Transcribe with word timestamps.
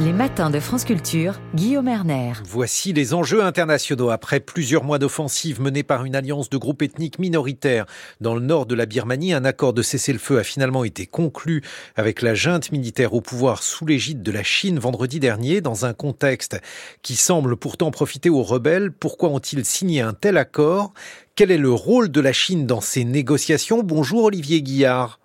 Les 0.00 0.12
matins 0.12 0.48
de 0.48 0.60
France 0.60 0.84
Culture, 0.84 1.40
Guillaume 1.56 1.88
Erner. 1.88 2.34
Voici 2.44 2.92
les 2.92 3.14
enjeux 3.14 3.42
internationaux. 3.42 4.10
Après 4.10 4.38
plusieurs 4.38 4.84
mois 4.84 5.00
d'offensive 5.00 5.60
menée 5.60 5.82
par 5.82 6.04
une 6.04 6.14
alliance 6.14 6.48
de 6.50 6.56
groupes 6.56 6.82
ethniques 6.82 7.18
minoritaires 7.18 7.84
dans 8.20 8.36
le 8.36 8.40
nord 8.40 8.66
de 8.66 8.76
la 8.76 8.86
Birmanie, 8.86 9.32
un 9.32 9.44
accord 9.44 9.72
de 9.72 9.82
cessez-le-feu 9.82 10.38
a 10.38 10.44
finalement 10.44 10.84
été 10.84 11.06
conclu 11.06 11.64
avec 11.96 12.22
la 12.22 12.36
junte 12.36 12.70
militaire 12.70 13.12
au 13.12 13.20
pouvoir 13.20 13.64
sous 13.64 13.86
l'égide 13.86 14.22
de 14.22 14.30
la 14.30 14.44
Chine 14.44 14.78
vendredi 14.78 15.18
dernier 15.18 15.60
dans 15.60 15.84
un 15.84 15.94
contexte 15.94 16.60
qui 17.02 17.16
semble 17.16 17.56
pourtant 17.56 17.90
profiter 17.90 18.30
aux 18.30 18.44
rebelles. 18.44 18.92
Pourquoi 18.92 19.30
ont-ils 19.30 19.64
signé 19.64 20.00
un 20.00 20.12
tel 20.12 20.36
accord? 20.36 20.92
Quel 21.34 21.50
est 21.50 21.58
le 21.58 21.72
rôle 21.72 22.08
de 22.08 22.20
la 22.20 22.32
Chine 22.32 22.66
dans 22.66 22.80
ces 22.80 23.02
négociations? 23.02 23.82
Bonjour 23.82 24.22
Olivier 24.24 24.62
Guillard. 24.62 25.18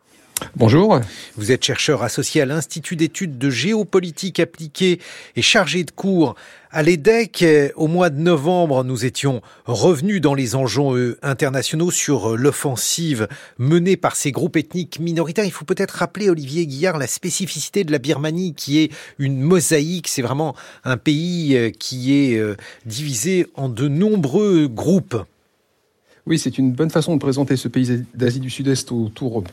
Bonjour. 0.55 1.00
Vous 1.36 1.52
êtes 1.52 1.63
chercheur 1.63 2.04
associé 2.04 2.41
à 2.41 2.45
l'Institut 2.45 2.95
d'études 2.95 3.38
de 3.38 3.49
géopolitique 3.49 4.40
appliquée 4.40 4.99
et 5.35 5.41
chargé 5.41 5.84
de 5.84 5.91
cours 5.91 6.35
à 6.71 6.84
l'EDEC. 6.84 7.45
Au 7.76 7.88
mois 7.88 8.09
de 8.09 8.20
novembre, 8.20 8.84
nous 8.84 9.05
étions 9.05 9.41
revenus 9.66 10.21
dans 10.21 10.34
les 10.34 10.55
enjeux 10.55 11.17
internationaux 11.21 11.91
sur 11.91 12.38
l'offensive 12.38 13.27
menée 13.57 13.98
par 13.98 14.16
ces 14.16 14.31
groupes 14.31 14.57
ethniques 14.57 14.99
minoritaires. 14.99 15.45
Il 15.45 15.52
faut 15.52 15.66
peut-être 15.66 15.91
rappeler, 15.91 16.30
Olivier 16.30 16.68
Guillard, 16.68 16.98
la 16.98 17.07
spécificité 17.07 17.84
de 17.84 17.91
la 17.91 17.99
Birmanie 17.99 18.54
qui 18.54 18.79
est 18.79 18.91
une 19.20 19.41
mosaïque. 19.41 20.07
C'est 20.07 20.21
vraiment 20.21 20.55
un 20.84 20.98
pays 20.98 21.71
qui 21.79 22.13
est 22.13 22.38
euh, 22.38 22.55
divisé 22.85 23.48
en 23.55 23.70
de 23.70 23.88
nombreux 23.88 24.68
groupes. 24.68 25.23
Oui, 26.26 26.40
c'est 26.40 26.57
une 26.57 26.71
bonne 26.71 26.90
façon 26.90 27.15
de 27.15 27.20
présenter 27.20 27.57
ce 27.57 27.68
pays 27.68 28.05
d'Asie 28.13 28.40
du 28.40 28.49
Sud-Est 28.49 28.91
autour 28.91 29.43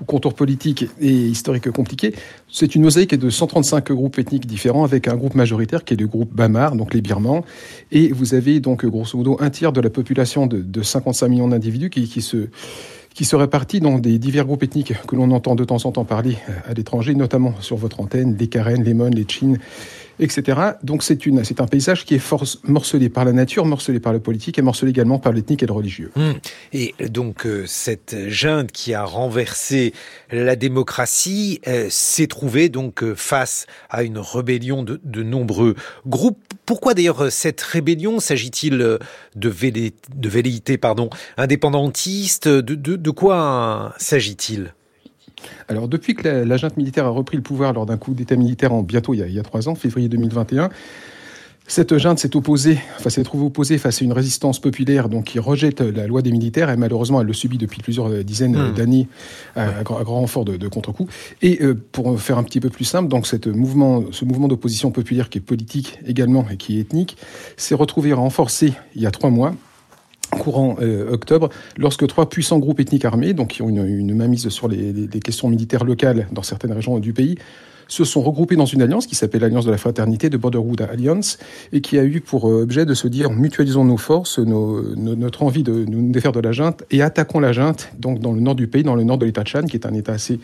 au 0.00 0.04
contours 0.04 0.34
politiques 0.34 0.86
et 1.00 1.12
historiques 1.12 1.70
compliqués. 1.70 2.14
C'est 2.50 2.74
une 2.74 2.82
mosaïque 2.82 3.14
de 3.14 3.30
135 3.30 3.92
groupes 3.92 4.18
ethniques 4.18 4.46
différents 4.46 4.84
avec 4.84 5.08
un 5.08 5.16
groupe 5.16 5.34
majoritaire 5.34 5.84
qui 5.84 5.94
est 5.94 6.00
le 6.00 6.06
groupe 6.06 6.34
Bamar, 6.34 6.76
donc 6.76 6.94
les 6.94 7.00
Birmans. 7.00 7.44
Et 7.92 8.08
vous 8.08 8.34
avez 8.34 8.60
donc 8.60 8.84
grosso 8.84 9.16
modo 9.16 9.36
un 9.40 9.50
tiers 9.50 9.72
de 9.72 9.80
la 9.80 9.90
population 9.90 10.46
de, 10.46 10.60
de 10.60 10.82
55 10.82 11.28
millions 11.28 11.48
d'individus 11.48 11.90
qui, 11.90 12.22
se 12.22 12.48
qui 13.14 13.36
répartit 13.36 13.80
dans 13.80 13.98
des 13.98 14.18
divers 14.18 14.44
groupes 14.44 14.62
ethniques 14.62 14.94
que 15.06 15.16
l'on 15.16 15.30
entend 15.30 15.54
de 15.54 15.64
temps 15.64 15.84
en 15.84 15.92
temps 15.92 16.04
parler 16.04 16.36
à 16.68 16.74
l'étranger, 16.74 17.14
notamment 17.14 17.54
sur 17.60 17.76
votre 17.76 18.00
antenne, 18.00 18.36
les 18.38 18.48
Karen, 18.48 18.82
les 18.82 18.94
Mon, 18.94 19.10
les 19.10 19.24
Chin, 19.26 19.54
etc. 20.18 20.60
Donc 20.82 21.02
c'est 21.02 21.26
une, 21.26 21.44
c'est 21.44 21.60
un 21.60 21.66
paysage 21.66 22.04
qui 22.04 22.14
est 22.14 22.34
morcelé 22.64 23.08
par 23.08 23.24
la 23.24 23.32
nature, 23.32 23.64
morcelé 23.64 24.00
par 24.00 24.12
la 24.12 24.20
politique 24.20 24.58
et 24.58 24.62
morcelé 24.62 24.90
également 24.90 25.18
par 25.18 25.32
l'ethnique 25.32 25.62
et 25.62 25.66
le 25.66 25.72
religieux. 25.72 26.10
Hum. 26.16 26.34
Et 26.72 26.94
donc 27.08 27.46
euh, 27.46 27.64
cette 27.66 28.28
junte 28.28 28.72
qui 28.72 28.94
a 28.94 29.04
renversé 29.04 29.92
la 30.30 30.56
démocratie 30.56 31.60
euh, 31.66 31.86
s'est 31.90 32.26
trouvée 32.26 32.68
donc 32.68 33.02
euh, 33.02 33.14
face 33.14 33.66
à 33.90 34.02
une 34.02 34.18
rébellion 34.18 34.82
de, 34.82 35.00
de 35.04 35.22
nombreux 35.22 35.74
groupes. 36.06 36.38
Pourquoi 36.66 36.94
d'ailleurs 36.94 37.30
cette 37.30 37.60
rébellion 37.60 38.20
S'agit-il 38.20 38.78
de, 38.78 39.48
vélé, 39.48 39.92
de 40.14 40.28
velléité 40.28 40.78
pardon, 40.78 41.10
indépendantiste? 41.36 42.48
De, 42.48 42.74
de, 42.74 42.96
de 42.96 43.10
quoi 43.10 43.94
s'agit-il? 43.98 44.74
Alors, 45.68 45.88
depuis 45.88 46.14
que 46.14 46.26
la, 46.26 46.44
la, 46.44 46.56
junte 46.56 46.76
militaire 46.76 47.06
a 47.06 47.10
repris 47.10 47.36
le 47.36 47.42
pouvoir 47.42 47.72
lors 47.72 47.86
d'un 47.86 47.96
coup 47.96 48.14
d'État 48.14 48.36
militaire 48.36 48.72
en 48.72 48.82
bientôt 48.82 49.14
il 49.14 49.20
y, 49.20 49.22
a, 49.22 49.26
il 49.26 49.34
y 49.34 49.38
a 49.38 49.42
trois 49.42 49.68
ans, 49.68 49.74
février 49.74 50.08
2021, 50.08 50.70
cette 51.66 51.96
junte 51.96 52.18
s'est 52.18 52.36
opposée, 52.36 52.78
enfin 52.98 53.08
s'est 53.08 53.22
trouvée 53.22 53.46
opposée 53.46 53.78
face 53.78 54.02
à 54.02 54.04
une 54.04 54.12
résistance 54.12 54.58
populaire 54.58 55.08
donc 55.08 55.24
qui 55.24 55.38
rejette 55.38 55.80
la 55.80 56.06
loi 56.06 56.20
des 56.20 56.30
militaires 56.30 56.68
et 56.68 56.76
malheureusement 56.76 57.22
elle 57.22 57.26
le 57.26 57.32
subit 57.32 57.56
depuis 57.56 57.80
plusieurs 57.80 58.22
dizaines 58.22 58.56
mmh. 58.56 58.74
d'années 58.74 59.08
à, 59.56 59.82
grand, 59.82 59.96
à, 59.96 60.04
grand 60.04 60.20
renfort 60.20 60.44
de, 60.44 60.58
de 60.58 60.68
contre-coups. 60.68 61.12
Et 61.40 61.62
euh, 61.62 61.74
pour 61.74 62.20
faire 62.20 62.36
un 62.36 62.42
petit 62.42 62.60
peu 62.60 62.68
plus 62.68 62.84
simple, 62.84 63.08
donc 63.08 63.26
cette 63.26 63.46
mouvement, 63.46 64.04
ce 64.10 64.26
mouvement 64.26 64.46
d'opposition 64.46 64.90
populaire 64.90 65.30
qui 65.30 65.38
est 65.38 65.40
politique 65.40 65.98
également 66.06 66.44
et 66.50 66.58
qui 66.58 66.76
est 66.76 66.82
ethnique 66.82 67.16
s'est 67.56 67.74
retrouvé 67.74 68.12
renforcé 68.12 68.74
il 68.94 69.00
y 69.00 69.06
a 69.06 69.10
trois 69.10 69.30
mois 69.30 69.54
courant 70.26 70.76
euh, 70.80 71.12
octobre, 71.12 71.48
lorsque 71.76 72.06
trois 72.06 72.28
puissants 72.28 72.58
groupes 72.58 72.80
ethniques 72.80 73.04
armés, 73.04 73.32
donc 73.32 73.48
qui 73.48 73.62
ont 73.62 73.68
une, 73.68 73.86
une 73.86 74.14
mainmise 74.14 74.48
sur 74.48 74.68
les, 74.68 75.08
questions 75.22 75.48
militaires 75.48 75.84
locales 75.84 76.28
dans 76.32 76.42
certaines 76.42 76.72
régions 76.72 76.98
du 76.98 77.12
pays, 77.12 77.36
se 77.86 78.04
sont 78.04 78.22
regroupés 78.22 78.56
dans 78.56 78.64
une 78.64 78.80
alliance 78.80 79.06
qui 79.06 79.14
s'appelle 79.14 79.42
l'Alliance 79.42 79.66
de 79.66 79.70
la 79.70 79.76
Fraternité 79.76 80.30
de 80.30 80.36
Borderwood 80.38 80.80
Alliance 80.80 81.38
et 81.72 81.82
qui 81.82 81.98
a 81.98 82.04
eu 82.04 82.20
pour 82.20 82.48
euh, 82.48 82.62
objet 82.62 82.86
de 82.86 82.94
se 82.94 83.08
dire 83.08 83.30
mutualisons 83.30 83.84
nos 83.84 83.98
forces, 83.98 84.38
notre 84.38 85.42
envie 85.42 85.62
de 85.62 85.84
nous 85.84 86.10
défaire 86.10 86.32
de 86.32 86.40
la 86.40 86.52
junte 86.52 86.84
et 86.90 87.02
attaquons 87.02 87.40
la 87.40 87.52
junte 87.52 87.90
donc 87.98 88.20
dans 88.20 88.32
le 88.32 88.40
nord 88.40 88.54
du 88.54 88.68
pays, 88.68 88.82
dans 88.82 88.94
le 88.94 89.04
nord 89.04 89.18
de 89.18 89.26
l'État 89.26 89.42
de 89.42 89.48
Chan, 89.48 89.64
qui 89.64 89.76
est 89.76 89.86
un 89.86 89.94
État 89.94 90.12
assez 90.12 90.40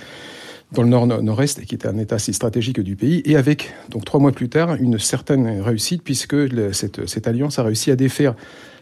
dans 0.73 0.83
le 0.83 0.89
nord-nord-est, 0.89 1.65
qui 1.65 1.75
était 1.75 1.89
un 1.89 1.99
État 1.99 2.17
assez 2.17 2.33
stratégique 2.33 2.81
du 2.81 2.97
pays, 2.97 3.23
et 3.25 3.37
avec, 3.37 3.75
donc 3.89 4.05
trois 4.05 4.21
mois 4.21 4.33
plus 4.33 4.49
tard, 4.49 4.77
une 4.77 4.99
certaine 4.99 5.61
réussite, 5.61 6.03
puisque 6.03 6.37
cette, 6.73 7.27
alliance 7.27 7.59
a 7.59 7.65
réussi 7.65 7.91
à 7.91 7.97
défaire 7.97 8.35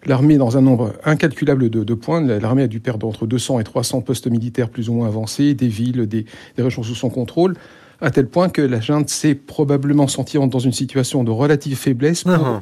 l'armée 0.06 0.36
dans 0.36 0.56
un 0.56 0.60
nombre 0.60 0.92
incalculable 1.04 1.70
de, 1.70 1.84
de 1.84 1.94
points. 1.94 2.20
L'armée 2.20 2.62
a 2.62 2.68
dû 2.68 2.80
perdre 2.80 3.06
entre 3.06 3.26
200 3.26 3.60
et 3.60 3.64
300 3.64 4.00
postes 4.02 4.26
militaires 4.28 4.68
plus 4.68 4.88
ou 4.88 4.94
moins 4.94 5.06
avancés, 5.06 5.54
des 5.54 5.68
villes, 5.68 6.06
des, 6.06 6.24
des 6.56 6.62
régions 6.62 6.82
sous 6.82 6.94
son 6.94 7.10
contrôle, 7.10 7.54
à 8.00 8.10
tel 8.10 8.28
point 8.28 8.48
que 8.48 8.62
la 8.62 8.80
junte 8.80 9.08
s'est 9.08 9.34
probablement 9.34 10.06
sentie 10.06 10.38
dans 10.38 10.58
une 10.58 10.72
situation 10.72 11.24
de 11.24 11.30
relative 11.30 11.76
faiblesse 11.76 12.24
pour 12.24 12.32
uh 12.32 12.36
-huh 12.36 12.60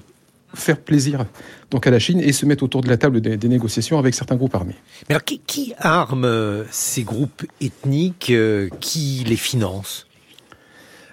faire 0.57 0.79
plaisir 0.79 1.27
donc 1.71 1.87
à 1.87 1.91
la 1.91 1.99
Chine 1.99 2.21
et 2.21 2.33
se 2.33 2.47
mettre 2.47 2.63
autour 2.63 2.81
de 2.81 2.89
la 2.89 2.97
table 2.97 3.21
des, 3.21 3.37
des 3.37 3.49
négociations 3.49 3.99
avec 3.99 4.15
certains 4.15 4.37
groupes 4.37 4.55
armés. 4.55 4.77
Mais 5.09 5.15
alors, 5.15 5.25
qui, 5.25 5.41
qui 5.47 5.75
arme 5.79 6.25
euh, 6.25 6.65
ces 6.71 7.03
groupes 7.03 7.45
ethniques 7.61 8.31
euh, 8.31 8.69
Qui 8.81 9.25
les 9.27 9.37
finance? 9.37 10.06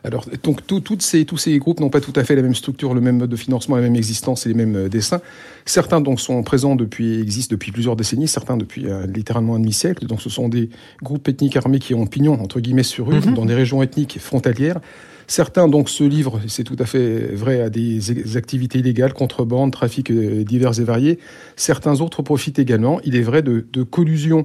Alors, 0.04 0.26
donc, 0.44 0.68
tout, 0.68 0.82
toutes 0.82 1.02
ces, 1.02 1.24
tous 1.24 1.38
ces 1.38 1.58
groupes 1.60 1.80
n'ont 1.80 1.90
pas 1.90 2.02
tout 2.02 2.14
à 2.18 2.24
fait 2.24 2.36
la 2.36 2.42
même 2.42 2.56
structure, 2.56 2.94
le 2.94 3.00
même 3.00 3.18
mode 3.20 3.30
de 3.30 3.36
financement, 3.38 3.78
la 3.78 3.84
même 3.84 3.96
existence 3.96 4.46
et 4.46 4.50
les 4.50 4.56
mêmes 4.56 4.76
euh, 4.76 4.90
dessins. 4.90 5.22
Certains 5.66 6.02
donc 6.02 6.20
sont 6.20 6.44
présents 6.44 6.76
depuis, 6.76 7.22
existent 7.22 7.54
depuis 7.54 7.72
plusieurs 7.72 7.96
décennies, 7.96 8.28
certains 8.28 8.58
depuis 8.58 8.88
euh, 8.88 9.08
littéralement 9.08 9.56
un 9.56 9.60
demi-siècle. 9.60 10.06
Donc, 10.06 10.22
ce 10.22 10.30
sont 10.30 10.50
des 10.50 10.70
groupes 11.02 11.28
ethniques 11.30 11.56
armés 11.56 11.80
qui 11.80 11.94
ont 11.94 12.06
pignon 12.06 12.34
entre 12.34 12.60
guillemets 12.60 12.84
sur 12.84 13.10
eux, 13.12 13.16
mm 13.16 13.20
-hmm. 13.20 13.34
dans 13.34 13.46
des 13.46 13.56
régions 13.56 13.82
ethniques 13.82 14.20
frontalières. 14.20 14.80
Certains 15.28 15.70
donc 15.70 15.90
se 15.90 16.04
livrent, 16.04 16.40
c'est 16.48 16.66
tout 16.66 16.76
à 16.80 16.86
fait 16.86 17.34
vrai, 17.34 17.62
à 17.62 17.70
des 17.70 18.36
activités 18.36 18.80
illégales, 18.80 19.14
contrebande, 19.14 19.72
trafic 19.72 20.12
euh, 20.12 20.44
divers 20.44 20.78
et 20.82 20.84
variés. 20.84 21.18
Certains 21.56 22.02
autres 22.02 22.22
profitent 22.24 22.60
également, 22.60 23.00
il 23.06 23.16
est 23.16 23.22
vrai, 23.22 23.42
de, 23.42 23.66
de 23.72 23.84
collusion 23.84 24.44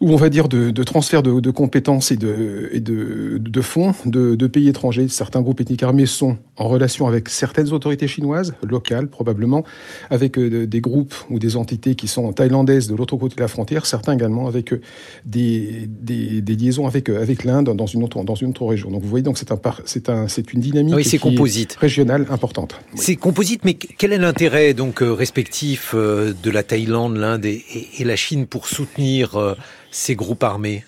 où 0.00 0.12
on 0.12 0.16
va 0.16 0.30
dire 0.30 0.48
de, 0.48 0.70
de 0.70 0.82
transfert 0.82 1.22
de, 1.22 1.40
de, 1.40 1.50
compétences 1.50 2.10
et 2.10 2.16
de, 2.16 2.70
et 2.72 2.80
de, 2.80 3.36
de 3.38 3.60
fonds 3.60 3.94
de, 4.06 4.46
pays 4.46 4.68
étrangers. 4.68 5.08
Certains 5.08 5.42
groupes 5.42 5.60
ethniques 5.60 5.82
armés 5.82 6.06
sont 6.06 6.38
en 6.56 6.68
relation 6.68 7.06
avec 7.06 7.28
certaines 7.28 7.72
autorités 7.72 8.08
chinoises, 8.08 8.54
locales 8.62 9.08
probablement, 9.08 9.62
avec 10.08 10.38
euh, 10.38 10.66
des 10.66 10.80
groupes 10.80 11.14
ou 11.28 11.38
des 11.38 11.56
entités 11.56 11.94
qui 11.94 12.08
sont 12.08 12.32
thaïlandaises 12.32 12.88
de 12.88 12.94
l'autre 12.94 13.16
côté 13.16 13.36
de 13.36 13.40
la 13.42 13.48
frontière, 13.48 13.84
certains 13.84 14.14
également 14.14 14.48
avec 14.48 14.72
euh, 14.72 14.80
des, 15.26 15.86
des, 15.86 16.40
des 16.40 16.56
liaisons 16.56 16.86
avec, 16.86 17.10
euh, 17.10 17.20
avec 17.20 17.44
l'Inde 17.44 17.74
dans 17.76 17.86
une, 17.86 18.02
autre, 18.02 18.24
dans 18.24 18.34
une 18.34 18.48
autre 18.48 18.64
région. 18.64 18.90
Donc 18.90 19.02
vous 19.02 19.08
voyez, 19.08 19.22
donc 19.22 19.36
c'est 19.36 19.52
un, 19.52 19.60
c'est 19.84 20.08
un, 20.08 20.26
une 20.26 20.60
dynamique 20.60 20.94
oui, 20.94 21.18
composite. 21.18 21.74
régionale 21.74 22.26
importante. 22.30 22.80
Oui. 22.94 23.00
C'est 23.02 23.16
composite, 23.16 23.64
mais 23.64 23.74
quel 23.74 24.14
est 24.14 24.18
l'intérêt 24.18 24.72
donc 24.72 25.00
respectif 25.02 25.94
de 25.94 26.50
la 26.50 26.62
Thaïlande, 26.62 27.16
l'Inde 27.16 27.44
et, 27.44 27.62
et, 27.74 27.88
et, 27.98 28.04
la 28.04 28.16
Chine 28.16 28.46
pour 28.46 28.66
soutenir 28.66 29.56
ces 29.90 30.14
groupes 30.14 30.42
armés 30.42 30.84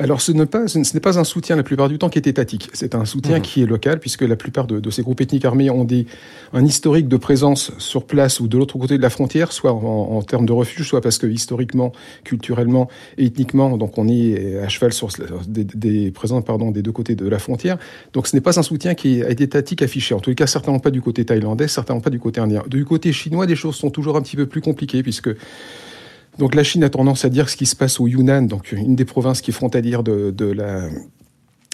alors 0.00 0.20
ce 0.20 0.30
n'est 0.30 0.46
pas, 0.46 0.68
ce 0.68 0.78
n'est 0.78 1.00
pas 1.00 1.18
un 1.18 1.24
soutien 1.24 1.56
la 1.56 1.64
plupart 1.64 1.88
du 1.88 1.98
temps 1.98 2.08
qui 2.08 2.18
est 2.18 2.26
étatique, 2.28 2.70
c'est 2.72 2.94
un 2.94 3.04
soutien 3.04 3.38
mmh. 3.38 3.42
qui 3.42 3.62
est 3.62 3.66
local 3.66 3.98
puisque 3.98 4.22
la 4.22 4.36
plupart 4.36 4.68
de, 4.68 4.78
de, 4.78 4.90
ces 4.90 5.02
groupes 5.02 5.20
ethniques 5.20 5.44
armés 5.44 5.70
ont 5.70 5.82
des, 5.82 6.06
un 6.52 6.64
historique 6.64 7.08
de 7.08 7.16
présence 7.16 7.72
sur 7.78 8.04
place 8.06 8.38
ou 8.38 8.46
de 8.46 8.56
l'autre 8.56 8.78
côté 8.78 8.96
de 8.96 9.02
la 9.02 9.10
frontière, 9.10 9.50
soit 9.50 9.72
en, 9.72 10.16
en, 10.16 10.22
termes 10.22 10.46
de 10.46 10.52
refuge, 10.52 10.86
soit 10.86 11.00
parce 11.00 11.18
que 11.18 11.26
historiquement, 11.26 11.92
culturellement 12.22 12.88
et 13.16 13.26
ethniquement, 13.26 13.76
donc 13.76 13.98
on 13.98 14.06
est 14.06 14.58
à 14.58 14.68
cheval 14.68 14.92
sur 14.92 15.08
des, 15.48 15.64
des 15.64 16.12
présents 16.12 16.42
pardon, 16.42 16.70
des 16.70 16.82
deux 16.82 16.92
côtés 16.92 17.16
de 17.16 17.28
la 17.28 17.40
frontière. 17.40 17.76
Donc 18.12 18.28
ce 18.28 18.36
n'est 18.36 18.42
pas 18.42 18.58
un 18.58 18.62
soutien 18.62 18.94
qui 18.94 19.20
est 19.20 19.40
étatique 19.40 19.82
affiché. 19.82 20.14
En 20.14 20.20
tous 20.20 20.30
les 20.30 20.36
cas, 20.36 20.46
certainement 20.46 20.78
pas 20.78 20.90
du 20.90 21.02
côté 21.02 21.24
thaïlandais, 21.24 21.66
certainement 21.66 22.00
pas 22.00 22.10
du 22.10 22.20
côté 22.20 22.40
indien. 22.40 22.62
Du 22.68 22.84
côté 22.84 23.12
chinois, 23.12 23.46
les 23.46 23.56
choses 23.56 23.74
sont 23.74 23.90
toujours 23.90 24.16
un 24.16 24.22
petit 24.22 24.36
peu 24.36 24.46
plus 24.46 24.60
compliquées 24.60 25.02
puisque 25.02 25.30
donc 26.38 26.54
la 26.54 26.62
Chine 26.62 26.84
a 26.84 26.90
tendance 26.90 27.24
à 27.24 27.28
dire 27.28 27.48
ce 27.48 27.56
qui 27.56 27.66
se 27.66 27.76
passe 27.76 28.00
au 28.00 28.06
Yunnan, 28.06 28.42
donc 28.42 28.72
une 28.72 28.96
des 28.96 29.04
provinces 29.04 29.40
qui 29.40 29.50
est 29.50 29.54
frontalière 29.54 30.02
de, 30.02 30.30
de 30.30 30.46
la 30.46 30.88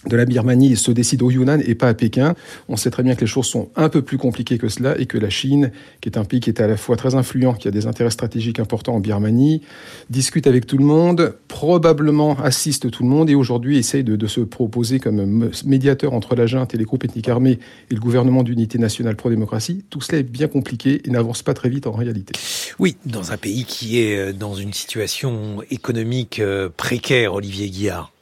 de 0.06 0.16
la 0.16 0.24
Birmanie 0.24 0.76
se 0.76 0.90
décide 0.90 1.22
au 1.22 1.30
Yunnan 1.30 1.60
et 1.66 1.74
pas 1.74 1.88
à 1.88 1.94
Pékin. 1.94 2.34
On 2.68 2.76
sait 2.76 2.90
très 2.90 3.02
bien 3.02 3.14
que 3.14 3.22
les 3.22 3.26
choses 3.26 3.46
sont 3.46 3.70
un 3.76 3.88
peu 3.88 4.02
plus 4.02 4.18
compliquées 4.18 4.58
que 4.58 4.68
cela 4.68 4.98
et 4.98 5.06
que 5.06 5.18
la 5.18 5.30
Chine, 5.30 5.70
qui 6.00 6.08
est 6.08 6.18
un 6.18 6.24
pays 6.24 6.40
qui 6.40 6.50
est 6.50 6.60
à 6.60 6.66
la 6.66 6.76
fois 6.76 6.96
très 6.96 7.14
influent, 7.14 7.54
qui 7.54 7.68
a 7.68 7.70
des 7.70 7.86
intérêts 7.86 8.10
stratégiques 8.10 8.58
importants 8.58 8.94
en 8.94 9.00
Birmanie, 9.00 9.62
discute 10.10 10.46
avec 10.46 10.66
tout 10.66 10.78
le 10.78 10.84
monde, 10.84 11.34
probablement 11.48 12.36
assiste 12.40 12.90
tout 12.90 13.02
le 13.02 13.08
monde 13.08 13.30
et 13.30 13.34
aujourd'hui 13.34 13.78
essaye 13.78 14.04
de, 14.04 14.24
se 14.26 14.40
proposer 14.40 15.00
comme 15.00 15.50
médiateur 15.66 16.14
entre 16.14 16.34
la 16.34 16.46
junte 16.46 16.74
et 16.74 16.78
les 16.78 16.84
groupes 16.84 17.04
ethniques 17.04 17.28
armés 17.28 17.58
et 17.90 17.94
le 17.94 18.00
gouvernement 18.00 18.42
d'unité 18.42 18.78
nationale 18.78 19.16
pro-démocratie. 19.16 19.84
Tout 19.90 20.00
cela 20.00 20.18
est 20.18 20.22
bien 20.22 20.48
compliqué 20.48 21.02
et 21.04 21.10
n'avance 21.10 21.42
pas 21.42 21.52
très 21.52 21.68
vite 21.68 21.86
en 21.86 21.92
réalité. 21.92 22.32
Oui, 22.78 22.96
dans 23.04 23.32
un 23.32 23.36
pays 23.36 23.64
qui 23.64 24.00
est 24.00 24.16
euh, 24.16 24.32
dans 24.32 24.54
une 24.54 24.72
situation 24.72 25.62
économique 25.70 26.40
euh, 26.40 26.68
précaire, 26.74 27.34
Olivier 27.34 27.68
Guillard. 27.68 28.12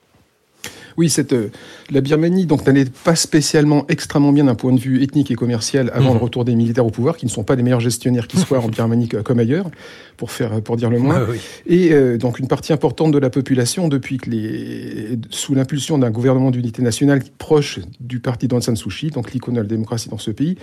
Oui, 0.96 1.08
cette, 1.08 1.32
euh, 1.32 1.50
la 1.90 2.00
Birmanie 2.00 2.46
donc 2.46 2.66
n'allait 2.66 2.84
pas 2.84 3.14
spécialement 3.14 3.84
extrêmement 3.88 4.32
bien 4.32 4.44
d'un 4.44 4.54
point 4.54 4.72
de 4.72 4.80
vue 4.80 5.02
ethnique 5.02 5.30
et 5.30 5.34
commercial 5.34 5.90
avant 5.94 6.10
mmh. 6.10 6.18
le 6.18 6.22
retour 6.22 6.44
des 6.44 6.54
militaires 6.54 6.86
au 6.86 6.90
pouvoir, 6.90 7.16
qui 7.16 7.26
ne 7.26 7.30
sont 7.30 7.44
pas 7.44 7.54
les 7.54 7.62
meilleurs 7.62 7.80
gestionnaires 7.80 8.26
qui 8.26 8.38
soient 8.38 8.60
en 8.60 8.68
Birmanie 8.72 9.08
comme 9.08 9.38
ailleurs, 9.38 9.70
pour 10.16 10.30
faire 10.30 10.60
pour 10.62 10.76
dire 10.76 10.90
le 10.90 10.98
moins. 10.98 11.26
Et 11.66 11.92
euh, 11.92 12.18
donc 12.18 12.38
une 12.38 12.48
partie 12.48 12.72
importante 12.72 13.12
de 13.12 13.18
la 13.18 13.30
population, 13.30 13.88
depuis 13.88 14.18
que 14.18 14.30
les 14.30 15.18
sous 15.30 15.54
l'impulsion 15.54 15.98
d'un 15.98 16.10
gouvernement 16.10 16.50
d'unité 16.50 16.82
nationale 16.82 17.22
proche 17.38 17.80
du 18.00 18.20
parti 18.20 18.48
d'Aung 18.48 18.62
San 18.62 18.76
Suu 18.76 18.90
Kyi, 18.90 19.10
donc 19.10 19.32
l'icône 19.32 19.54
de 19.54 19.60
la 19.60 19.66
démocratie 19.66 20.08
dans 20.08 20.18
ce 20.18 20.30
pays, 20.30 20.56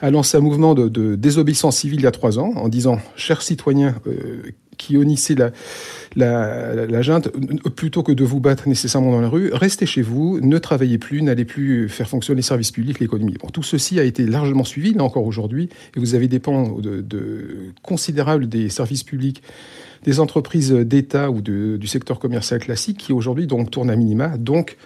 a 0.00 0.10
lancé 0.10 0.36
un 0.36 0.40
mouvement 0.40 0.74
de, 0.74 0.88
de 0.88 1.14
désobéissance 1.14 1.78
civile 1.78 2.00
il 2.00 2.04
y 2.04 2.06
a 2.06 2.10
trois 2.10 2.38
ans, 2.38 2.52
en 2.56 2.68
disant, 2.68 2.98
chers 3.14 3.40
citoyens, 3.40 3.94
euh, 4.06 4.42
qui 4.78 4.96
honnissait 4.96 5.36
la, 6.16 7.02
junte, 7.02 7.28
plutôt 7.74 8.02
que 8.02 8.12
de 8.12 8.24
vous 8.24 8.40
battre 8.40 8.68
nécessairement 8.68 9.12
dans 9.12 9.20
la 9.20 9.28
rue, 9.28 9.50
restez 9.52 9.86
chez 9.86 10.02
vous, 10.02 10.40
ne 10.40 10.58
travaillez 10.58 10.98
plus, 10.98 11.22
n'allez 11.22 11.44
plus 11.44 11.88
faire 11.88 12.08
fonctionner 12.08 12.36
les 12.36 12.42
services 12.42 12.72
publics, 12.72 13.00
l'économie. 13.00 13.36
Bon, 13.40 13.48
tout 13.48 13.62
ceci 13.62 14.00
a 14.00 14.04
été 14.04 14.26
largement 14.26 14.64
suivi, 14.64 14.94
là 14.94 15.04
encore 15.04 15.26
aujourd'hui, 15.26 15.68
et 15.96 16.00
vous 16.00 16.14
avez 16.14 16.28
des 16.28 16.38
pans 16.38 16.76
considérables 17.82 18.48
des 18.48 18.68
services 18.68 19.04
publics 19.04 19.42
des 20.04 20.18
entreprises 20.20 20.72
d'État 20.72 21.30
ou 21.30 21.40
de, 21.40 21.76
du 21.76 21.86
secteur 21.86 22.18
commercial 22.18 22.60
classique 22.60 22.98
qui 22.98 23.12
aujourd'hui 23.12 23.46
tournent 23.46 23.90
à 23.90 23.96
minima. 23.96 24.36
Donc, 24.36 24.76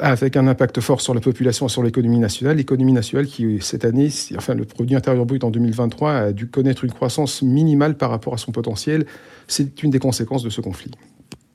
avec 0.00 0.36
un 0.36 0.46
impact 0.46 0.80
fort 0.80 1.00
sur 1.00 1.14
la 1.14 1.20
population 1.20 1.66
et 1.66 1.68
sur 1.68 1.82
l'économie 1.82 2.18
nationale. 2.18 2.56
L'économie 2.56 2.92
nationale 2.92 3.26
qui, 3.26 3.58
cette 3.60 3.84
année, 3.84 4.08
enfin 4.36 4.54
le 4.54 4.64
produit 4.64 4.94
intérieur 4.94 5.26
brut 5.26 5.42
en 5.42 5.50
2023 5.50 6.12
a 6.12 6.32
dû 6.32 6.46
connaître 6.46 6.84
une 6.84 6.92
croissance 6.92 7.42
minimale 7.42 7.96
par 7.96 8.10
rapport 8.10 8.34
à 8.34 8.38
son 8.38 8.52
potentiel. 8.52 9.06
C'est 9.48 9.82
une 9.82 9.90
des 9.90 9.98
conséquences 9.98 10.42
de 10.42 10.50
ce 10.50 10.60
conflit. 10.60 10.92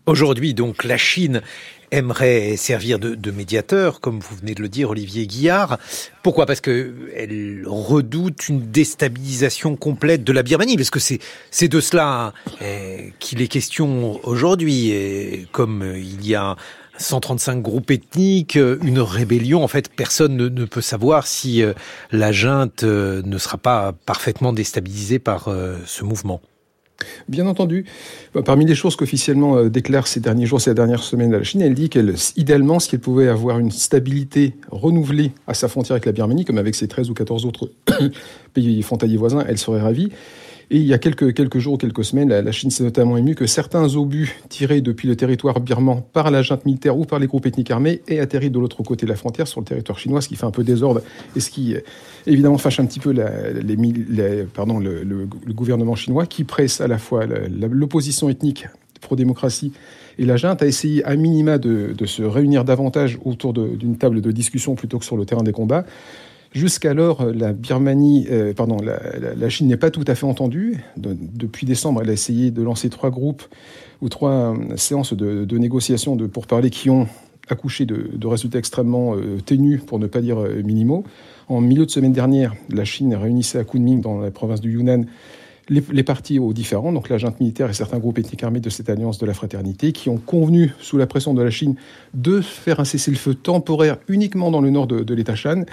Aujourd'hui, 0.09 0.56
donc, 0.56 0.85
la 0.85 0.97
Chine 0.97 1.44
aimerait 1.91 2.57
servir 2.57 2.97
de, 2.97 3.13
de, 3.13 3.29
médiateur, 3.29 4.00
comme 4.01 4.19
vous 4.19 4.35
venez 4.38 4.56
de 4.56 4.61
le 4.63 4.67
dire, 4.67 4.89
Olivier 4.89 5.27
Guillard. 5.27 5.77
Pourquoi? 6.23 6.47
Parce 6.47 6.61
que 6.61 6.95
elle 7.15 7.61
redoute 7.67 8.50
une 8.50 8.71
déstabilisation 8.71 9.75
complète 9.75 10.23
de 10.23 10.33
la 10.33 10.41
Birmanie, 10.41 10.77
parce 10.77 10.89
que 10.89 11.00
c'est 11.00 11.67
de 11.67 11.79
cela 11.79 12.33
eh, 12.59 13.13
qu'il 13.19 13.39
est 13.44 13.47
question 13.47 14.19
aujourd'hui. 14.27 15.47
Comme 15.51 15.94
il 15.95 16.25
y 16.27 16.33
a 16.33 16.55
135 16.97 17.62
groupes 17.62 17.91
ethniques, 17.91 18.55
euh, 18.57 18.79
une 18.83 19.01
rébellion. 19.01 19.63
En 19.63 19.67
fait, 19.67 19.89
personne 19.89 20.38
ne, 20.38 20.65
peut 20.65 20.81
savoir 20.81 21.27
si 21.27 21.62
euh, 21.62 21.73
la 22.12 22.31
junte 22.31 22.83
euh, 22.83 23.21
ne 23.25 23.38
sera 23.38 23.57
pas 23.57 23.94
parfaitement 24.07 24.53
déstabilisée 24.53 25.19
par 25.19 25.50
ce 25.85 26.03
mouvement. 26.03 26.41
Bien 27.28 27.48
entendu. 27.48 27.86
Bah, 28.34 28.42
parmi 28.44 28.66
les 28.66 28.75
choses 28.75 28.96
qu'officiellement 28.96 29.66
déclare 29.66 30.07
ces 30.07 30.19
derniers 30.19 30.46
jours, 30.46 30.62
ces 30.62 30.74
dernières 30.74 31.04
semaines 31.04 31.31
la 31.31 31.44
Chine, 31.44 31.62
elle 31.62 31.74
dit 31.74 31.90
qu'elle, 31.90 32.16
idéalement, 32.36 32.80
si 32.80 32.96
elle 32.96 33.01
pouvait 33.01 33.28
avoir 33.28 33.60
une 33.60 33.72
stabilité 33.72 34.56
renouvelée 34.72 35.31
à 35.48 35.54
sa 35.54 35.68
frontière 35.68 35.94
avec 35.94 36.06
la 36.06 36.12
Birmanie, 36.12 36.46
comme 36.46 36.57
avec 36.57 36.75
ses 36.75 36.88
13 36.88 37.10
ou 37.10 37.13
14 37.13 37.46
autres 37.46 37.72
pays 38.54 38.81
frontaliers 38.81 39.18
voisins, 39.18 39.44
elle 39.48 39.57
serait 39.57 39.81
ravie. 39.81 40.12
Et 40.71 40.77
il 40.77 40.86
y 40.86 40.94
a 40.94 41.00
quelques, 41.00 41.33
quelques 41.33 41.57
jours, 41.57 41.80
quelques 41.80 42.06
semaines, 42.06 42.30
la, 42.30 42.51
Chine 42.51 42.69
s'est 42.69 42.83
notamment 42.83 43.18
émue 43.18 43.33
que 43.33 43.48
certains 43.48 43.95
obus 43.95 44.39
tirés 44.50 44.81
depuis 44.81 45.07
le 45.07 45.16
territoire 45.16 45.60
birman 45.62 46.04
par 46.13 46.30
la 46.30 46.44
junte 46.44 46.63
militaire 46.66 46.95
ou 46.95 47.06
par 47.06 47.18
les 47.18 47.25
groupes 47.25 47.48
ethniques 47.48 47.71
armés 47.71 48.01
aient 48.07 48.19
atterri 48.19 48.51
de 48.51 48.60
l'autre 48.60 48.83
côté 48.83 49.07
de 49.07 49.10
la 49.10 49.16
frontière, 49.16 49.48
sur 49.48 49.62
le 49.62 49.66
territoire 49.66 49.98
chinois, 49.98 50.21
ce 50.21 50.27
qui 50.27 50.36
fait 50.36 50.45
un 50.45 50.51
peu 50.51 50.63
désordre 50.63 51.01
et 51.36 51.39
ce 51.39 51.50
qui, 51.50 51.75
évidemment, 52.27 52.60
fâche 52.60 52.80
un 52.80 52.86
petit 52.86 53.00
peu 53.00 53.13
le, 53.13 54.48
gouvernement 55.54 55.95
chinois 55.95 56.27
qui 56.27 56.44
presse 56.44 56.81
à 56.81 56.88
la 56.88 57.00
fois 57.00 57.25
l'opposition 57.25 58.30
ethnique 58.30 58.68
pro-démocratie 59.01 59.72
et 60.19 60.25
la 60.25 60.38
junte 60.38 60.62
a 60.62 60.68
essayé 60.68 61.04
à 61.04 61.15
minima 61.15 61.57
de 61.57 62.06
se 62.06 62.22
réunir 62.22 62.63
davantage 62.63 63.18
autour 63.25 63.54
d'une 63.54 63.98
table 63.98 64.22
de 64.22 64.31
discussion 64.31 64.75
plutôt 64.75 65.00
que 65.00 65.06
sur 65.06 65.18
le 65.18 65.25
terrain 65.25 65.44
des 65.44 65.54
combats. 65.54 65.86
Jusqu'alors, 66.51 67.25
la 67.25 67.54
Birmanie, 67.54 68.25
euh, 68.31 68.54
pardon, 68.56 68.78
la, 68.81 69.50
Chine 69.50 69.68
n'est 69.68 69.78
pas 69.78 69.92
tout 69.92 70.04
à 70.07 70.16
fait 70.16 70.25
entendue. 70.25 70.84
depuis 70.98 71.68
décembre, 71.68 72.01
elle 72.01 72.10
a 72.10 72.13
essayé 72.13 72.50
de 72.50 72.63
lancer 72.63 72.90
trois 72.90 73.12
groupes 73.12 73.44
ou 74.01 74.10
trois 74.10 74.56
euh, 74.56 74.75
séances 74.75 75.13
de, 75.13 75.57
négociations 75.57 76.16
de 76.16 76.25
pourparlers 76.25 76.72
qui 76.72 76.90
ont 76.90 77.07
accouché 77.50 77.86
de, 77.86 78.28
résultats 78.28 78.57
extrêmement 78.57 79.16
euh, 79.16 79.40
ténus, 79.46 79.81
pour 79.86 80.00
ne 80.00 80.07
pas 80.07 80.22
dire 80.22 80.40
minimaux. 80.63 81.04
En 81.50 81.62
milieu 81.62 81.86
de 81.86 81.92
semaine 81.92 82.13
dernière, 82.13 82.56
la 82.69 82.86
Chine 82.86 83.13
réunissait 83.13 83.60
à 83.60 83.63
Kunming, 83.63 84.01
dans 84.01 84.19
la 84.19 84.31
province 84.31 84.62
du 84.62 84.72
Yunnan, 84.72 85.04
les, 85.68 85.84
les, 85.92 86.04
partis 86.04 86.40
aux 86.40 86.51
différents, 86.51 86.92
donc 86.92 87.10
la 87.10 87.18
militaire 87.40 87.69
et 87.69 87.74
certains 87.74 88.00
groupes 88.00 88.18
ethniques 88.18 88.44
armés 88.44 88.60
de 88.60 88.72
cette 88.72 88.90
alliance 88.90 89.19
de 89.19 89.28
la 89.28 89.36
fraternité, 89.36 89.92
qui 89.92 90.10
ont 90.10 90.18
convenu, 90.18 90.74
sous 90.80 90.98
la 90.98 91.06
pression 91.06 91.36
de 91.36 91.44
la 91.44 91.51
Chine, 91.51 91.75
de 92.16 92.42
faire 92.42 92.80
un 92.80 92.86
cessez-le-feu 92.86 93.36
temporaire 93.36 93.98
uniquement 94.07 94.50
dans 94.50 94.62
le 94.62 94.72
nord 94.72 94.88
de, 94.88 95.01
de 95.04 95.13
l'État 95.13 95.36
Shan. 95.36 95.66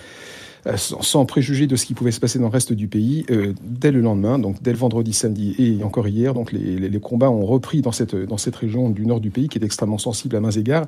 Euh, 0.67 0.77
sans 0.77 1.27
préjuger 1.27 1.67
de 1.67 1.77
ce 1.77 1.87
qui 1.87 1.95
pouvait 1.95 2.11
se 2.11 2.19
passer 2.19 2.39
dans 2.39 2.47
le 2.47 2.51
reste 2.51 2.73
du 2.73 2.89
pays, 2.89 3.25
euh, 3.31 3.53
dès 3.63 3.93
le 3.93 4.01
lendemain, 4.01 4.39
donc 4.39 4.61
dès 4.63 4.73
le 4.73 4.79
vendredi, 4.79 5.13
samedi 5.13 5.55
et 5.59 5.85
encore 5.85 6.09
hier, 6.09 6.35
donc 6.35 6.51
les, 6.51 7.01
combats 7.01 7.31
ont 7.31 7.47
repris 7.47 7.83
dans 7.83 7.93
cette, 7.93 8.17
dans 8.17 8.37
cette 8.37 8.57
région 8.57 8.91
du 8.91 9.07
nord 9.07 9.21
du 9.21 9.31
pays 9.31 9.49
qui 9.49 9.59
est 9.59 9.65
extrêmement 9.65 9.99
sensible 9.99 10.35
à 10.35 10.41
mains 10.41 10.51
égards, 10.51 10.87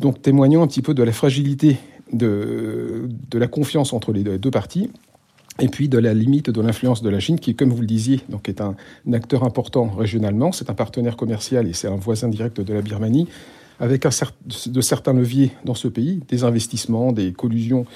donc 0.00 0.22
témoignant 0.22 0.62
un 0.62 0.66
petit 0.66 0.80
peu 0.80 0.94
de 0.94 1.02
la 1.02 1.12
fragilité 1.12 1.76
de, 2.12 3.08
de 3.30 3.38
la 3.38 3.46
confiance 3.46 3.92
entre 3.92 4.12
les 4.12 4.22
deux 4.22 4.50
parties 4.50 4.90
et 5.60 5.68
puis 5.68 5.88
de 5.88 5.98
la 5.98 6.14
limite 6.14 6.50
de 6.50 6.60
l'influence 6.60 7.02
de 7.02 7.10
la 7.10 7.20
Chine, 7.20 7.38
qui, 7.38 7.54
comme 7.54 7.70
vous 7.70 7.80
le 7.80 7.86
disiez, 7.86 8.20
donc 8.28 8.48
est 8.48 8.60
un 8.60 8.74
acteur 9.12 9.44
important 9.44 9.88
régionalement. 9.88 10.50
C'est 10.50 10.70
un 10.70 10.74
partenaire 10.74 11.16
commercial 11.16 11.68
et 11.68 11.74
c'est 11.74 11.88
un 11.88 11.96
voisin 11.96 12.28
direct 12.28 12.60
de 12.60 12.72
la 12.72 12.80
Birmanie 12.80 13.28
avec 13.80 14.06
de 14.06 14.80
certains 14.80 15.12
leviers 15.12 15.52
dans 15.64 15.74
ce 15.74 15.88
pays, 15.88 16.20
des 16.28 16.44
investissements, 16.44 17.12
des 17.12 17.32
collusions 17.32 17.86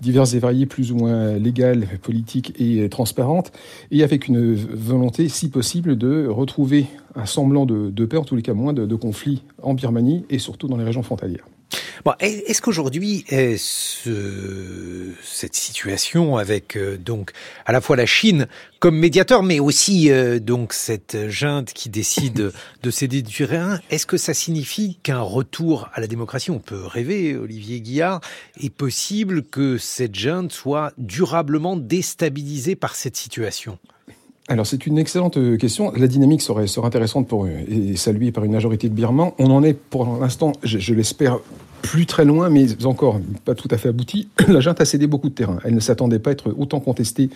diverses 0.00 0.34
et 0.34 0.38
variées, 0.38 0.66
plus 0.66 0.92
ou 0.92 0.96
moins 0.96 1.34
légales, 1.34 1.86
politiques 2.02 2.52
et 2.58 2.88
transparentes, 2.88 3.52
et 3.90 4.02
avec 4.02 4.28
une 4.28 4.54
volonté, 4.54 5.28
si 5.28 5.48
possible, 5.48 5.96
de 5.96 6.26
retrouver 6.26 6.86
un 7.14 7.26
semblant 7.26 7.66
de, 7.66 8.04
paix, 8.04 8.16
en 8.16 8.24
tous 8.24 8.36
les 8.36 8.42
cas 8.42 8.54
moins 8.54 8.72
de 8.72 8.94
conflits 8.94 9.42
en 9.62 9.74
Birmanie 9.74 10.24
et 10.30 10.38
surtout 10.38 10.68
dans 10.68 10.76
les 10.76 10.84
régions 10.84 11.02
frontalières. 11.02 11.46
Bon, 12.04 12.12
est-ce 12.20 12.62
qu'aujourd'hui, 12.62 13.24
ce, 13.28 15.12
cette 15.22 15.54
situation 15.54 16.36
avec 16.36 16.76
euh, 16.76 16.96
donc 16.96 17.32
à 17.66 17.72
la 17.72 17.80
fois 17.80 17.96
la 17.96 18.06
Chine 18.06 18.46
comme 18.78 18.98
médiateur, 18.98 19.42
mais 19.42 19.60
aussi 19.60 20.10
euh, 20.10 20.38
donc 20.38 20.72
cette 20.72 21.28
junte 21.28 21.72
qui 21.72 21.88
décide 21.88 22.52
de 22.82 22.90
céder 22.90 23.22
du 23.22 23.46
terrain, 23.46 23.78
est-ce 23.90 24.06
que 24.06 24.16
ça 24.16 24.34
signifie 24.34 24.98
qu'un 25.02 25.20
retour 25.20 25.88
à 25.94 26.00
la 26.00 26.06
démocratie, 26.06 26.50
on 26.50 26.58
peut 26.58 26.84
rêver, 26.84 27.36
Olivier 27.36 27.80
Guillard, 27.80 28.20
est 28.60 28.70
possible 28.70 29.42
que 29.42 29.78
cette 29.78 30.14
junte 30.14 30.52
soit 30.52 30.92
durablement 30.98 31.76
déstabilisée 31.76 32.76
par 32.76 32.94
cette 32.94 33.16
situation? 33.16 33.78
Alors 34.48 34.66
c'est 34.66 34.86
une 34.86 34.98
excellente 34.98 35.38
euh, 35.38 35.56
question. 35.56 35.90
La 35.96 36.06
dynamique 36.06 36.42
serait, 36.42 36.66
serait 36.66 36.86
intéressante 36.86 37.26
pour 37.26 37.46
et 37.46 37.96
saluée 37.96 38.30
par 38.30 38.44
une 38.44 38.52
majorité 38.52 38.90
de 38.90 38.94
Birmans. 38.94 39.34
On 39.38 39.50
en 39.50 39.62
est 39.62 39.72
pour 39.72 40.04
l'instant, 40.20 40.52
je, 40.62 40.78
je 40.78 40.92
l'espère, 40.92 41.38
plus 41.84 42.06
très 42.06 42.24
loin, 42.24 42.48
mais 42.48 42.66
encore 42.84 43.20
pas 43.44 43.54
tout 43.54 43.68
à 43.70 43.76
fait 43.76 43.90
abouti. 43.90 44.28
La 44.48 44.60
junte 44.60 44.80
a 44.80 44.84
cédé 44.84 45.06
beaucoup 45.06 45.28
de 45.28 45.34
terrain. 45.34 45.58
Elle 45.64 45.74
ne 45.74 45.80
s'attendait 45.80 46.18
pas 46.18 46.30
à 46.30 46.32
être 46.32 46.54
autant 46.58 46.80
contestée 46.80 47.30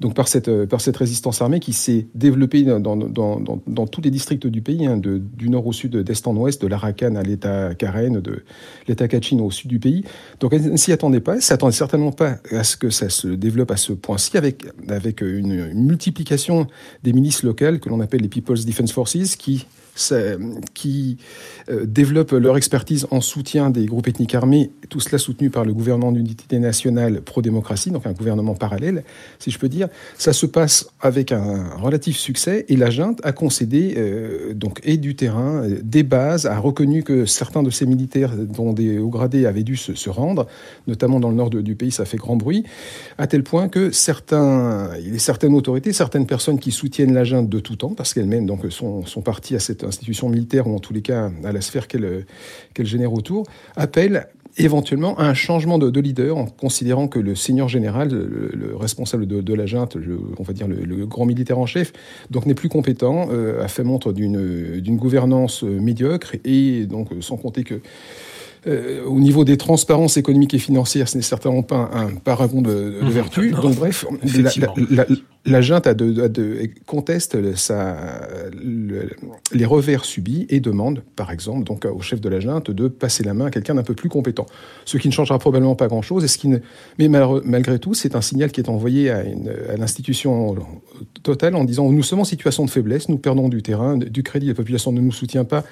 donc 0.00 0.14
par 0.14 0.26
cette, 0.26 0.48
euh, 0.48 0.66
par 0.66 0.80
cette 0.80 0.96
résistance 0.96 1.40
armée 1.40 1.60
qui 1.60 1.72
s'est 1.72 2.08
développée 2.16 2.64
dans, 2.64 2.80
dans, 2.80 2.96
dans, 2.96 3.40
dans, 3.64 3.86
tous 3.86 4.00
les 4.00 4.10
districts 4.10 4.44
du 4.48 4.60
pays, 4.60 4.86
hein, 4.86 4.96
de, 4.96 5.18
du 5.18 5.48
nord 5.48 5.68
au 5.68 5.72
sud, 5.72 5.96
d'est 5.96 6.26
en 6.26 6.34
ouest, 6.34 6.60
de 6.60 6.66
l'Arakan 6.66 7.14
à 7.14 7.22
l'État 7.22 7.76
Karen, 7.76 8.20
de 8.20 8.42
l'État 8.88 9.06
Kachin 9.06 9.38
au 9.38 9.52
sud 9.52 9.70
du 9.70 9.78
pays. 9.78 10.02
Donc 10.40 10.52
elle 10.52 10.68
ne 10.68 10.76
s'y 10.76 10.90
attendait 10.90 11.20
pas, 11.20 11.36
elle 11.36 11.42
s'attendait 11.42 11.72
certainement 11.72 12.10
pas 12.10 12.38
à 12.50 12.64
ce 12.64 12.76
que 12.76 12.90
ça 12.90 13.08
se 13.08 13.28
développe 13.28 13.70
à 13.70 13.76
ce 13.76 13.92
point-ci, 13.92 14.36
avec, 14.36 14.64
avec 14.88 15.20
une, 15.20 15.52
une 15.52 15.86
multiplication 15.86 16.66
des 17.04 17.12
milices 17.12 17.44
locales 17.44 17.78
que 17.78 17.88
l'on 17.88 18.00
appelle 18.00 18.22
les 18.22 18.28
People's 18.28 18.66
Defense 18.66 18.90
Forces, 18.90 19.36
qui 19.36 19.66
qui 20.74 21.18
euh, 21.70 21.86
développent 21.86 22.32
leur 22.32 22.56
expertise 22.56 23.06
en 23.10 23.20
soutien 23.20 23.70
des 23.70 23.86
groupes 23.86 24.08
ethniques 24.08 24.34
armés, 24.34 24.70
tout 24.88 25.00
cela 25.00 25.18
soutenu 25.18 25.50
par 25.50 25.64
le 25.64 25.72
gouvernement 25.72 26.12
d'unité 26.12 26.58
nationale 26.58 27.20
pro-démocratie, 27.20 27.90
donc 27.90 28.06
un 28.06 28.12
gouvernement 28.12 28.54
parallèle, 28.54 29.04
si 29.38 29.50
je 29.50 29.58
peux 29.58 29.68
dire. 29.68 29.88
Ça 30.18 30.32
se 30.32 30.46
passe 30.46 30.88
avec 31.00 31.32
un 31.32 31.76
relatif 31.76 32.16
succès 32.16 32.64
et 32.68 32.76
la 32.76 32.90
junte 32.90 33.20
a 33.24 33.32
concédé 33.32 33.94
euh, 33.96 34.52
donc 34.54 34.80
et 34.82 34.96
du 34.96 35.14
terrain, 35.14 35.62
euh, 35.62 35.78
des 35.82 36.02
bases, 36.02 36.46
a 36.46 36.58
reconnu 36.58 37.02
que 37.02 37.24
certains 37.24 37.62
de 37.62 37.70
ces 37.70 37.86
militaires 37.86 38.32
dont 38.36 38.72
des 38.72 38.98
hauts 38.98 39.08
gradés 39.08 39.46
avaient 39.46 39.62
dû 39.62 39.76
se, 39.76 40.10
rendre, 40.10 40.46
notamment 40.86 41.20
dans 41.20 41.30
le 41.30 41.36
nord 41.36 41.50
du 41.50 41.74
pays, 41.76 41.90
ça 41.90 42.04
fait 42.04 42.16
grand 42.16 42.36
bruit, 42.36 42.64
à 43.18 43.26
tel 43.26 43.42
point 43.42 43.68
que 43.68 43.90
certains, 43.90 44.90
certaines 45.18 45.54
autorités, 45.54 45.92
certaines 45.92 46.26
personnes 46.26 46.58
qui 46.58 46.72
soutiennent 46.72 47.14
la 47.14 47.24
junte 47.24 47.48
de 47.48 47.60
tout 47.60 47.76
temps, 47.76 47.94
parce 47.94 48.12
qu'elles-mêmes 48.12 48.46
donc 48.46 48.70
sont, 48.70 49.06
sont 49.06 49.22
parties 49.22 49.54
à 49.54 49.60
cette 49.60 49.83
institution 49.86 50.28
militaire, 50.28 50.66
ou 50.66 50.74
en 50.74 50.78
tous 50.78 50.92
les 50.92 51.02
cas 51.02 51.30
à 51.44 51.52
la 51.52 51.60
sphère 51.60 51.88
qu'elle 51.88 52.26
qu'elle 52.72 52.86
génère 52.86 53.12
autour, 53.12 53.46
appelle 53.76 54.28
éventuellement 54.56 55.18
à 55.18 55.24
un 55.24 55.34
changement 55.34 55.78
de, 55.78 55.90
de, 55.90 56.00
leader 56.00 56.36
en 56.36 56.46
considérant 56.46 57.08
que 57.08 57.18
le 57.18 57.34
seigneur 57.34 57.68
général, 57.68 58.10
le, 58.10 58.50
le 58.54 58.76
responsable 58.76 59.26
de, 59.26 59.54
la 59.54 59.66
junte, 59.66 59.96
on 60.38 60.42
va 60.42 60.52
dire 60.52 60.68
le, 60.68 61.06
grand 61.06 61.26
militaire 61.26 61.58
en 61.58 61.66
chef, 61.66 61.92
donc 62.30 62.46
n'est 62.46 62.54
plus 62.54 62.68
compétent, 62.68 63.28
euh, 63.30 63.64
a 63.64 63.68
fait 63.68 63.84
montre 63.84 64.12
d'une 64.12 64.96
gouvernance 64.96 65.62
médiocre 65.62 66.36
et 66.44 66.86
donc 66.86 67.08
sans 67.20 67.36
compter 67.36 67.64
que 67.64 67.80
Euh, 68.66 69.04
au 69.04 69.20
niveau 69.20 69.44
des 69.44 69.58
transparences 69.58 70.16
économiques 70.16 70.54
et 70.54 70.58
financières, 70.58 71.08
ce 71.08 71.18
n'est 71.18 71.22
certainement 71.22 71.62
pas 71.62 71.90
un, 71.92 72.14
paragon 72.14 72.62
de, 72.62 72.98
de 73.00 73.04
mmh. 73.04 73.08
vertu. 73.10 73.50
Donc 73.50 73.74
bref, 73.76 74.06
la, 74.22 74.50
la, 74.90 75.06
la, 75.44 75.60
junte 75.60 75.86
a 75.86 75.92
de, 75.92 76.22
a 76.22 76.28
de, 76.28 76.70
conteste 76.86 77.56
sa, 77.56 77.96
le, 78.54 79.10
les 79.52 79.64
revers 79.66 80.06
subis 80.06 80.46
et 80.48 80.60
demande, 80.60 81.02
par 81.14 81.30
exemple, 81.30 81.64
donc 81.64 81.84
au 81.84 82.00
chef 82.00 82.22
de 82.22 82.28
la 82.30 82.40
junte 82.40 82.70
de 82.70 82.88
passer 82.88 83.22
la 83.22 83.34
main 83.34 83.46
à 83.46 83.50
quelqu'un 83.50 83.74
d'un 83.74 83.82
peu 83.82 83.94
plus 83.94 84.08
compétent. 84.08 84.46
Ce 84.86 84.96
qui 84.96 85.08
ne 85.08 85.12
changera 85.12 85.38
probablement 85.38 85.74
pas 85.74 85.88
grand-chose. 85.88 86.24
Ce 86.24 86.38
qui 86.38 86.48
ne... 86.48 86.58
Mais 86.98 87.08
malgré 87.08 87.78
tout, 87.78 87.92
c'est 87.92 88.16
un 88.16 88.22
signal 88.22 88.50
qui 88.50 88.62
est 88.62 88.70
envoyé 88.70 89.10
à, 89.10 89.18
à 89.68 89.76
l'institution 89.76 90.56
totale 91.22 91.54
en 91.54 91.64
disant 91.64 91.92
nous 91.92 92.02
sommes 92.02 92.20
en 92.20 92.24
situation 92.24 92.64
de 92.64 92.70
faiblesse, 92.70 93.10
nous 93.10 93.18
perdons 93.18 93.50
du 93.50 93.62
terrain, 93.62 93.98
du 93.98 94.22
crédit, 94.22 94.46
la 94.46 94.54
population 94.54 94.90
ne 94.90 95.02
nous 95.02 95.12
soutient 95.12 95.44
pas 95.44 95.64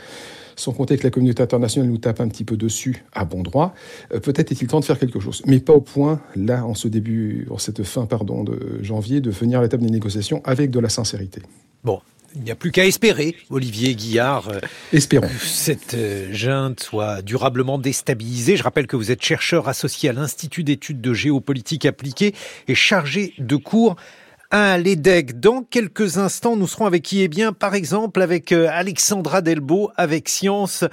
sans 0.56 0.72
compter 0.72 0.96
que 0.98 1.04
la 1.04 1.10
communauté 1.10 1.42
internationale 1.42 1.90
nous 1.90 1.98
tape 1.98 2.20
un 2.20 2.28
petit 2.28 2.44
peu 2.44 2.56
dessus 2.56 3.04
à 3.12 3.24
bon 3.24 3.42
droit, 3.42 3.74
euh, 4.12 4.20
peut-être 4.20 4.52
est-il 4.52 4.68
temps 4.68 4.80
de 4.80 4.84
faire 4.84 4.98
quelque 4.98 5.20
chose. 5.20 5.42
Mais 5.46 5.60
pas 5.60 5.72
au 5.72 5.80
point, 5.80 6.20
là, 6.36 6.64
en 6.64 6.74
ce 6.74 6.88
début, 6.88 7.46
en 7.50 7.58
cette 7.58 7.82
fin, 7.82 8.06
pardon, 8.06 8.44
de 8.44 8.78
janvier, 8.82 9.20
de 9.20 9.30
venir 9.30 9.58
à 9.58 9.62
la 9.62 9.68
table 9.68 9.84
des 9.84 9.90
négociations 9.90 10.42
avec 10.44 10.70
de 10.70 10.80
la 10.80 10.88
sincérité. 10.88 11.42
Bon, 11.84 12.00
il 12.34 12.42
n'y 12.42 12.50
a 12.50 12.54
plus 12.54 12.72
qu'à 12.72 12.86
espérer, 12.86 13.36
Olivier 13.50 13.94
Guillard, 13.94 14.48
euh, 14.48 14.60
Espérons. 14.92 15.26
que 15.26 15.44
cette 15.44 15.94
euh, 15.94 16.32
junte 16.32 16.80
soit 16.80 17.20
durablement 17.20 17.78
déstabilisée. 17.78 18.56
Je 18.56 18.62
rappelle 18.62 18.86
que 18.86 18.96
vous 18.96 19.10
êtes 19.10 19.22
chercheur 19.22 19.68
associé 19.68 20.08
à 20.08 20.12
l'Institut 20.12 20.64
d'études 20.64 21.00
de 21.00 21.12
géopolitique 21.12 21.84
appliquée 21.84 22.34
et 22.68 22.74
chargé 22.74 23.34
de 23.38 23.56
cours 23.56 23.96
à 24.52 24.76
l'EDEC. 24.76 25.40
Dans 25.40 25.62
quelques 25.62 26.18
instants, 26.18 26.56
nous 26.56 26.66
serons 26.66 26.84
avec 26.84 27.02
qui? 27.02 27.22
Est 27.22 27.28
bien, 27.28 27.54
par 27.54 27.74
exemple, 27.74 28.20
avec 28.20 28.52
euh, 28.52 28.68
Alexandra 28.70 29.40
Delbo, 29.40 29.90
avec 29.96 30.28
Science. 30.28 30.84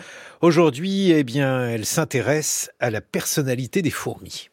Aujourd'hui, 0.42 1.12
eh 1.12 1.26
bien, 1.26 1.68
elle 1.68 1.86
s'intéresse 1.86 2.72
à 2.80 2.90
la 2.90 3.02
personnalité 3.02 3.82
des 3.82 3.90
fourmis. 3.90 4.50